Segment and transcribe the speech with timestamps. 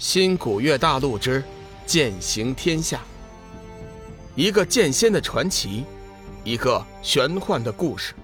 [0.00, 1.44] 新古月大陆之
[1.84, 3.02] 剑行天下，
[4.34, 5.84] 一个剑仙的传奇，
[6.42, 8.14] 一个玄幻的故事，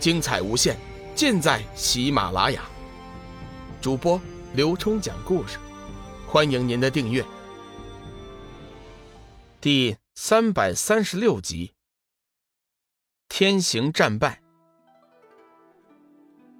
[0.00, 0.78] 精彩无限，
[1.14, 2.62] 尽在喜马拉雅。
[3.82, 4.18] 主播
[4.54, 5.58] 刘冲讲故事，
[6.26, 7.22] 欢迎您的订阅。
[9.60, 11.74] 第三百三十六集，
[13.28, 14.40] 天行战败，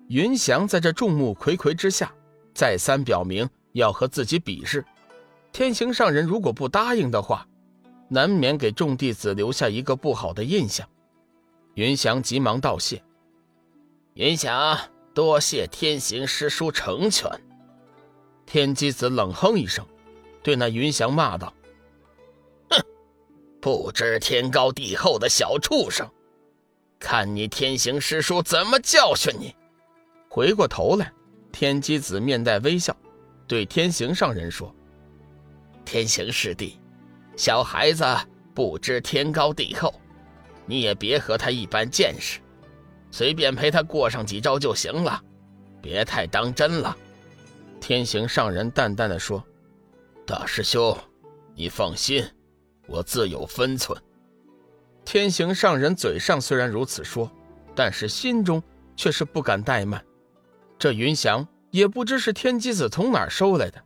[0.09, 2.13] 云翔在这众目睽睽之下，
[2.55, 3.49] 再三表明。
[3.79, 4.85] 要和自己比试，
[5.53, 7.47] 天行上人如果不答应的话，
[8.09, 10.87] 难免给众弟子留下一个不好的印象。
[11.75, 13.01] 云翔急忙道谢
[14.15, 14.77] ：“云翔，
[15.15, 17.31] 多谢天行师叔成全。”
[18.45, 19.87] 天机子冷哼一声，
[20.43, 21.55] 对那云翔骂道
[22.71, 22.83] ：“哼，
[23.61, 26.09] 不知天高地厚的小畜生，
[26.99, 29.55] 看你天行师叔怎么教训你！”
[30.29, 31.13] 回过头来，
[31.53, 32.97] 天机子面带微笑。
[33.49, 34.73] 对天行上人说
[35.83, 36.79] ：“天行师弟，
[37.35, 38.05] 小孩子
[38.55, 39.95] 不知天高地厚，
[40.67, 42.41] 你也别和他一般见识，
[43.11, 45.19] 随便陪他过上几招就行了，
[45.81, 46.95] 别太当真了。”
[47.81, 49.43] 天行上人淡淡的说
[50.27, 50.95] ：“大师兄，
[51.55, 52.23] 你放心，
[52.87, 53.99] 我自有分寸。”
[55.07, 57.33] 天行上人嘴上虽然如此说，
[57.75, 58.63] 但是心中
[58.95, 60.05] 却是不敢怠慢。
[60.79, 61.49] 这云翔。
[61.71, 63.83] 也不知是天机子从哪儿收来的，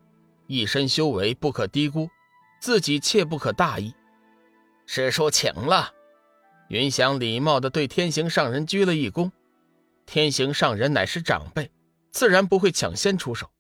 [0.47, 2.09] 一身修为不可低估，
[2.61, 3.95] 自己切不可大意。
[4.87, 5.93] 师叔请了。
[6.69, 9.31] 云翔礼貌地对天行上人鞠了一躬。
[10.07, 11.71] 天行上人乃是长辈，
[12.11, 13.51] 自然不会抢先出手。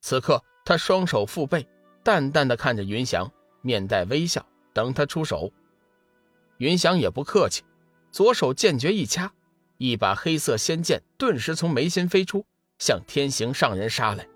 [0.00, 1.66] 此刻他双手负背，
[2.02, 3.30] 淡淡的看着云翔，
[3.62, 5.52] 面带微笑，等他出手。
[6.58, 7.62] 云翔也不客气，
[8.10, 9.32] 左手剑诀一掐，
[9.78, 12.44] 一把黑色仙剑顿时从眉心飞出。
[12.84, 14.26] 向天行上人杀来，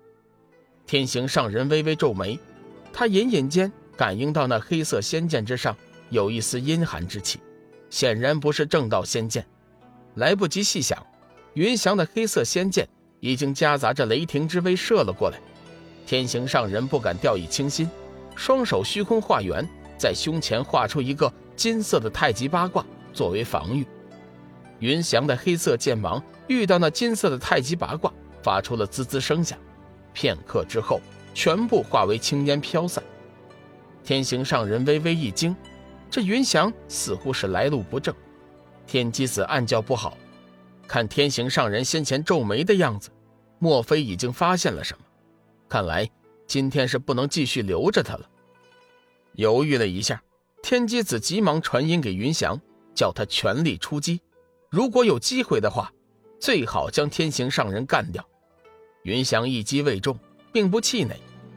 [0.85, 2.39] 天行上人微微皱眉，
[2.93, 5.75] 他隐隐间感应到那黑色仙剑之上
[6.11, 7.41] 有一丝阴寒之气，
[7.89, 9.45] 显然不是正道仙剑。
[10.15, 11.05] 来不及细想，
[11.55, 12.87] 云翔的黑色仙剑
[13.19, 15.37] 已经夹杂着雷霆之威射了过来。
[16.05, 17.89] 天行上人不敢掉以轻心，
[18.33, 19.67] 双手虚空化圆，
[19.97, 23.85] 在胸前画出一个金色的太极八卦作为防御。
[24.79, 28.09] 云翔的黑色剑芒遇到那金色的太极八卦。
[28.41, 29.57] 发出了滋滋声响，
[30.13, 31.01] 片刻之后，
[31.33, 33.03] 全部化为青烟飘散。
[34.03, 35.55] 天行上人微微一惊，
[36.09, 38.13] 这云翔似乎是来路不正。
[38.85, 40.17] 天机子暗叫不好，
[40.87, 43.09] 看天行上人先前皱眉的样子，
[43.59, 45.03] 莫非已经发现了什么？
[45.67, 46.09] 看来
[46.45, 48.29] 今天是不能继续留着他了。
[49.33, 50.23] 犹豫了一下，
[50.63, 52.57] 天机子急忙传音给云翔，
[52.95, 54.21] 叫他全力出击。
[54.69, 55.91] 如果有机会的话，
[56.39, 58.25] 最好将天行上人干掉。
[59.03, 60.17] 云翔一击未中，
[60.51, 61.15] 并不气馁，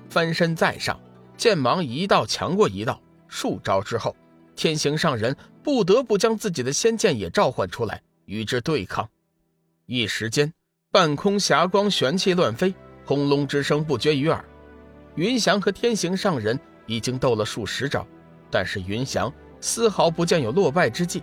[0.09, 0.99] 翻身再上，
[1.37, 3.01] 剑芒一道强过一道。
[3.29, 4.17] 数招之后，
[4.57, 9.09] 天行上人不得不将自己的仙剑也召唤出来与之对抗。
[9.87, 10.53] 一时间，
[10.91, 12.75] 半空霞光玄气乱飞，
[13.05, 14.45] 轰隆之声不绝于耳。
[15.17, 18.07] 云翔和天行上人已经斗了数十招，
[18.51, 21.23] 但是云翔丝毫不见有落败之际，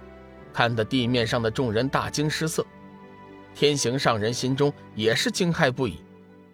[0.53, 2.65] 看得地面上的众人大惊失色。
[3.57, 5.97] 天行上人心中也是惊骇不已，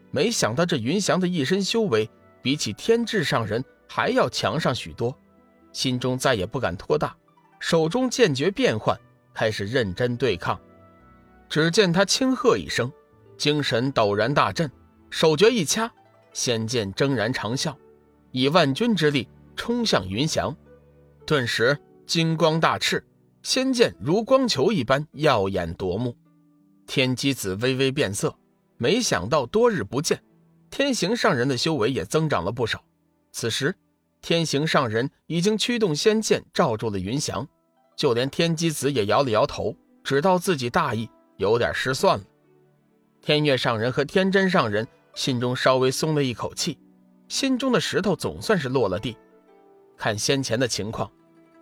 [0.10, 2.10] 没想到这云翔的一身修为
[2.42, 5.14] 比起天智上人还要强上许多，
[5.74, 7.14] 心中再也不敢托大，
[7.60, 8.98] 手中剑诀变换，
[9.34, 10.58] 开始认真对抗。
[11.50, 12.90] 只见他轻喝一声，
[13.38, 14.72] 精神陡然大振，
[15.10, 15.92] 手诀一掐，
[16.32, 17.76] 仙剑铮然长啸，
[18.32, 19.28] 以万钧之力
[19.58, 20.56] 冲向云翔，
[21.26, 21.78] 顿时
[22.08, 23.04] 金光大炽，
[23.42, 26.16] 仙剑如光球一般耀眼夺目。
[26.96, 28.36] 天机子微微变色，
[28.78, 30.22] 没想到多日不见，
[30.70, 32.84] 天行上人的修为也增长了不少。
[33.32, 33.74] 此时，
[34.22, 37.48] 天行上人已经驱动仙剑罩住了云翔，
[37.98, 42.24] 就连天机子也摇了摇头，知道自己大意，有点失算了。
[43.24, 46.78] 天月上人和天真上人心中稍微松了一口气，
[47.28, 49.18] 心中的石头总算是落了地。
[49.98, 51.12] 看先前的情况，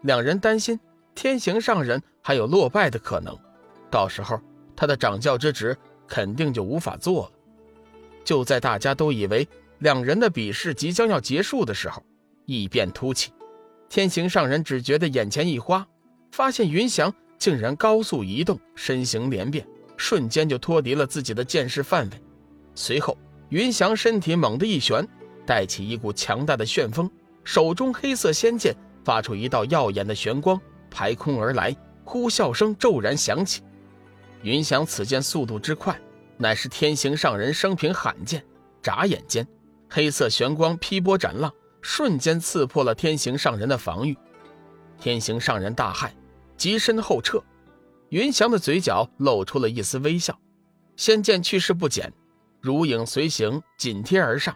[0.01, 0.77] 两人担心
[1.15, 3.33] 天行上人还有落败的可能，
[3.89, 4.37] 到时候。
[4.81, 7.31] 他的掌教之职肯定就无法做了。
[8.23, 9.47] 就在大家都以为
[9.77, 12.03] 两人的比试即将要结束的时候，
[12.47, 13.31] 异变突起。
[13.89, 15.87] 天行上人只觉得眼前一花，
[16.31, 19.63] 发现云翔竟然高速移动，身形连变，
[19.97, 22.17] 瞬间就脱离了自己的见识范围。
[22.73, 23.15] 随后，
[23.49, 25.07] 云翔身体猛地一旋，
[25.45, 27.07] 带起一股强大的旋风，
[27.43, 28.75] 手中黑色仙剑
[29.05, 33.61] 发出一道耀眼的玄光，排空而来，呼啸声骤然响起。
[34.43, 35.99] 云翔此剑速度之快，
[36.37, 38.43] 乃是天行上人生平罕见。
[38.81, 39.47] 眨眼间，
[39.87, 44.17] 黑色玄光劈波斩浪，瞬间刺破了天行上人的防御。
[44.99, 46.09] 天行上人大骇，
[46.57, 47.43] 急身后撤。
[48.09, 50.37] 云翔的嘴角露出了一丝微笑，
[50.95, 52.11] 仙剑去势不减，
[52.59, 54.55] 如影随形，紧贴而上，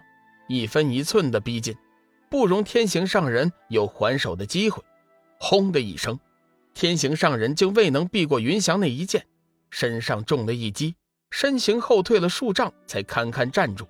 [0.49, 1.75] 一分一寸的逼近，
[2.29, 4.83] 不容天行上人有还手的机会。
[5.39, 6.19] 轰的一声，
[6.73, 9.25] 天行上人竟未能避过云翔那一剑，
[9.69, 10.95] 身上中了一击，
[11.31, 13.87] 身形后退了数丈，才堪堪站住。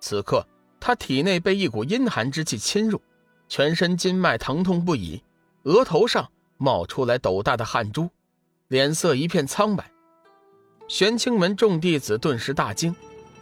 [0.00, 0.46] 此刻，
[0.78, 3.00] 他体内被一股阴寒之气侵入，
[3.48, 5.22] 全身筋脉疼痛不已，
[5.62, 8.10] 额头上冒出来斗大的汗珠。
[8.68, 9.90] 脸色一片苍白，
[10.88, 12.94] 玄清门众弟子顿时大惊，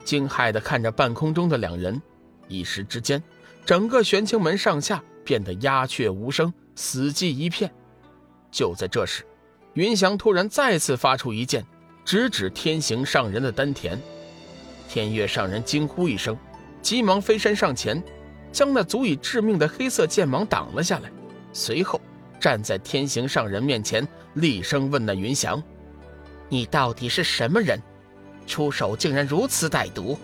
[0.05, 2.01] 惊骇地看着半空中的两人。
[2.49, 3.23] 一时之间，
[3.65, 7.73] 整个玄清门上下变得鸦雀无声，死寂一片。
[8.51, 9.25] 就在这时，
[9.75, 11.65] 云翔突然再次发出一剑，
[12.05, 13.99] 直指天行上人的丹田。
[14.89, 16.37] 天月上人惊呼一声，
[16.83, 18.03] 急忙飞身上前，
[18.53, 21.11] 将那足以致命的黑色剑芒挡了下来，
[21.53, 22.01] 随后。
[22.39, 25.63] 站在天行上人面前，厉声问那云翔
[26.51, 27.81] ：“你到底是什么人？
[28.49, 30.19] 出手竟然如此歹毒！”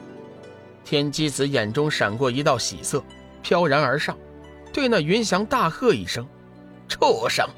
[0.85, 3.01] 天机子眼中闪过一道喜色，
[3.41, 4.19] 飘然而上，
[4.73, 6.27] 对那云翔大喝一声
[6.89, 7.49] ：“畜生！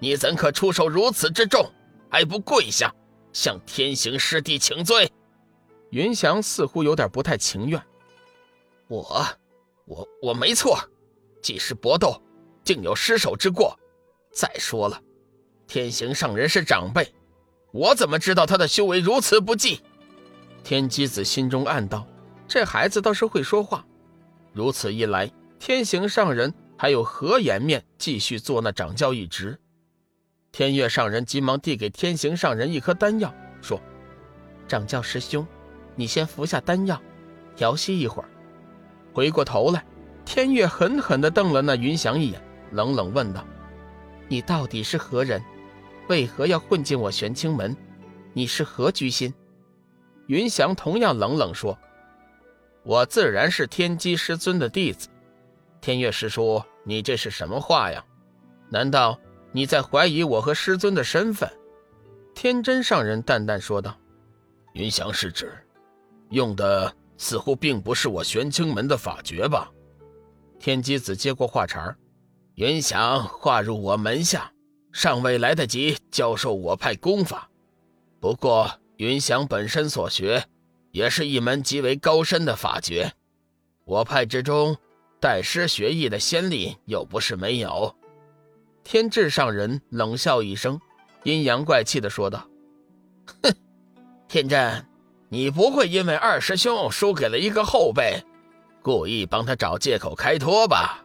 [0.00, 1.70] 你怎可出手如此之重？
[2.10, 2.94] 还不跪下，
[3.32, 5.10] 向天行师弟请罪！”
[5.90, 7.82] 云翔似乎有点不太情愿
[8.88, 9.26] ：“我，
[9.86, 10.78] 我，我没错，
[11.42, 12.20] 既是搏斗，
[12.64, 13.78] 竟有失手之过。”
[14.32, 15.00] 再说了，
[15.66, 17.12] 天行上人是长辈，
[17.72, 19.80] 我怎么知道他的修为如此不济？
[20.62, 22.06] 天机子心中暗道：
[22.46, 23.84] 这孩子倒是会说话。
[24.52, 29.58] 如此一来，天行上人还有何颜面继续做那掌教一职？
[30.58, 33.32] 天月上人急忙递给天行上人一颗丹药，
[33.62, 33.80] 说
[34.66, 35.46] ：“掌教师兄，
[35.94, 37.00] 你先服下丹药，
[37.54, 38.28] 调息一会儿。”
[39.14, 39.84] 回过头来，
[40.24, 43.46] 天月狠狠地瞪了那云翔一眼，冷冷问道。
[44.26, 45.40] 你到底是何人？
[46.08, 47.76] 为何要混进我玄清门？
[48.32, 49.32] 你是何居心？
[50.26, 51.78] 云翔同样冷冷说
[52.82, 55.08] ：“我自然是天机师尊的弟子。”
[55.80, 58.04] 天月师叔，你这是什么话呀？
[58.70, 59.20] 难道
[59.52, 61.50] 你在怀疑我和师尊的身份？
[62.34, 63.98] 天真上人淡淡说道
[64.74, 65.52] ：“云翔师侄，
[66.30, 69.70] 用的似乎并不是我玄清门的法诀吧？”
[70.60, 71.96] 天机子接过话茬儿。
[72.56, 74.52] 云翔划入我门下，
[74.92, 77.48] 尚未来得及教授我派功法。
[78.20, 80.44] 不过，云翔本身所学，
[80.90, 83.12] 也是一门极为高深的法诀。
[83.84, 84.76] 我派之中，
[85.20, 87.94] 带师学艺的先例又不是没有。
[88.90, 90.80] 天智上人冷笑一声，
[91.22, 92.48] 阴阳怪气的说道
[93.42, 93.54] ：“哼，
[94.26, 94.82] 天真，
[95.28, 98.24] 你不会因为二师兄输给了一个后辈，
[98.80, 101.04] 故意帮他找借口开脱吧？”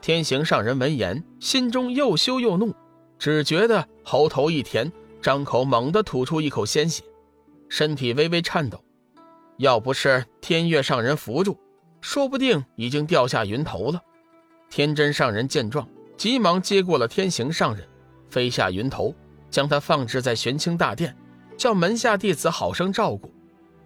[0.00, 2.72] 天行上人闻言，心中又羞又怒，
[3.18, 7.02] 只觉得喉头一甜，张口猛地吐出一口鲜血，
[7.68, 8.80] 身体微微颤抖。
[9.56, 11.58] 要不是天月上人扶住，
[12.00, 14.00] 说不定已经掉下云头了。
[14.70, 17.86] 天真上人见状，急忙接过了天行上人，
[18.30, 19.14] 飞下云头，
[19.50, 21.14] 将他放置在玄清大殿，
[21.56, 23.32] 叫门下弟子好生照顾。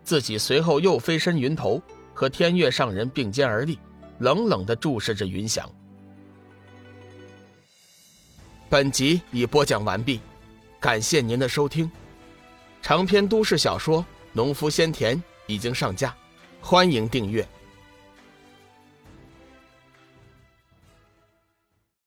[0.05, 1.83] 自己随后又飞身云头，
[2.15, 3.79] 和天月上人并肩而立，
[4.19, 5.69] 冷冷地注视着云翔。
[8.69, 10.21] 本集已播讲完毕，
[10.79, 11.91] 感谢您的收听。
[12.81, 14.01] 长篇都市小说
[14.33, 15.17] 《农夫先田》
[15.47, 16.15] 已经上架，
[16.61, 17.47] 欢迎订阅。